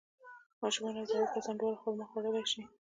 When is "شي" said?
2.51-2.61